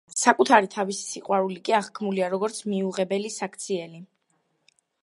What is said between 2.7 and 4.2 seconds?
მიუღებელი საქციელი.